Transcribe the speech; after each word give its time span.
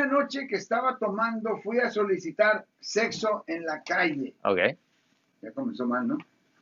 una 0.00 0.12
noche 0.12 0.46
que 0.46 0.56
estaba 0.56 0.96
tomando, 0.98 1.58
fui 1.58 1.78
a 1.78 1.90
solicitar 1.90 2.64
sexo 2.80 3.44
en 3.46 3.64
la 3.64 3.82
calle. 3.82 4.34
Ok. 4.44 4.58
Ya 5.42 5.52
comenzó 5.52 5.86
mal, 5.86 6.06
¿no? 6.08 6.18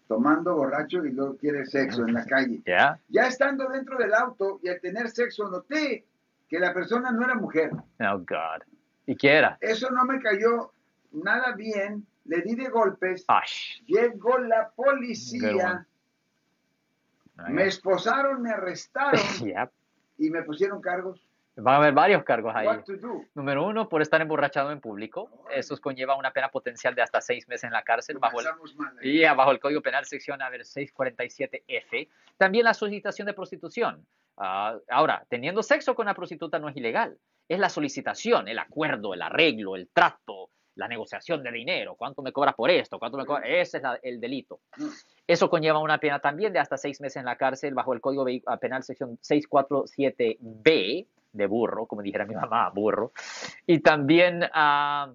Tomando 0.09 0.55
borracho 0.55 1.05
y 1.05 1.13
luego 1.13 1.37
quiere 1.37 1.67
sexo 1.67 2.07
en 2.07 2.15
la 2.15 2.25
calle. 2.25 2.61
Ya. 2.67 2.99
Ya 3.09 3.27
estando 3.29 3.69
dentro 3.69 3.97
del 3.99 4.15
auto 4.15 4.59
y 4.63 4.69
al 4.69 4.81
tener 4.81 5.09
sexo, 5.11 5.49
noté 5.49 6.05
que 6.49 6.59
la 6.59 6.73
persona 6.73 7.11
no 7.13 7.25
era 7.25 7.35
mujer. 7.35 7.71
Oh, 8.01 8.19
God. 8.19 8.63
¿Y 9.07 9.17
qué 9.17 9.33
era? 9.35 9.59
Eso 9.61 9.91
no 9.91 10.05
me 10.05 10.21
cayó 10.21 10.73
nada 11.13 11.53
bien. 11.53 12.07
Le 12.25 12.43
di 12.43 12.55
de 12.57 12.69
golpes. 12.69 13.25
Ash. 13.29 13.81
Llegó 13.87 14.39
la 14.39 14.71
policía. 14.71 15.87
Me 17.49 17.67
esposaron, 17.67 18.43
me 18.43 18.51
arrestaron 18.51 19.21
Yep. 19.41 19.71
y 20.19 20.31
me 20.31 20.43
pusieron 20.43 20.81
cargos. 20.81 21.21
Van 21.61 21.75
a 21.75 21.77
haber 21.79 21.93
varios 21.93 22.23
cargos 22.25 22.55
ahí. 22.55 22.67
Número 23.35 23.67
uno, 23.67 23.89
por 23.89 24.01
estar 24.01 24.21
emborrachado 24.21 24.71
en 24.71 24.81
público. 24.81 25.29
Eso 25.51 25.77
conlleva 25.79 26.17
una 26.17 26.33
pena 26.33 26.49
potencial 26.51 26.95
de 26.95 27.03
hasta 27.03 27.21
seis 27.21 27.49
meses 27.49 27.65
en 27.65 27.73
la 27.73 27.83
cárcel 27.83 28.19
bajo 28.19 28.41
el, 28.41 28.47
y 29.03 29.25
bajo 29.25 29.51
el 29.51 29.59
Código 29.59 29.81
Penal, 29.83 30.05
sección 30.05 30.41
a 30.41 30.49
ver, 30.51 30.63
647F. 30.65 32.09
También 32.37 32.65
la 32.65 32.75
solicitación 32.75 33.27
de 33.27 33.35
prostitución. 33.35 34.07
Ah, 34.37 34.77
ahora, 34.89 35.25
teniendo 35.29 35.63
sexo 35.65 35.95
con 35.97 36.05
una 36.07 36.15
prostituta 36.15 36.59
no 36.61 36.69
es 36.69 36.77
ilegal. 36.77 37.19
Es 37.49 37.59
la 37.59 37.69
solicitación, 37.71 38.47
el 38.47 38.59
acuerdo, 38.59 39.15
el 39.15 39.23
arreglo, 39.23 39.75
el 39.75 39.89
trato, 39.89 40.51
la 40.77 40.87
negociación 40.87 41.43
de 41.43 41.51
dinero. 41.51 41.97
¿Cuánto 41.97 42.23
me 42.23 42.31
cobras 42.31 42.55
por 42.55 42.71
esto? 42.71 43.01
¿Cuánto 43.01 43.19
me 43.19 43.27
cobras? 43.27 43.45
Ese 43.49 43.79
es 43.79 43.83
la- 43.83 43.99
el 44.01 44.21
delito. 44.21 44.61
Eso 45.27 45.51
conlleva 45.51 45.81
una 45.81 45.99
pena 45.99 46.21
también 46.21 46.53
de 46.53 46.61
hasta 46.61 46.77
seis 46.77 47.01
meses 47.01 47.17
en 47.17 47.25
la 47.25 47.37
cárcel 47.37 47.75
bajo 47.75 47.93
el 47.95 48.01
Código 48.01 48.25
Penal, 48.61 48.85
sección 48.85 49.19
647B, 49.19 51.07
de 51.33 51.47
burro, 51.47 51.87
como 51.87 52.03
dijera 52.03 52.25
mi 52.25 52.35
mamá, 52.35 52.71
burro. 52.71 53.13
Y 53.67 53.81
también, 53.81 54.45
ah, 54.53 55.13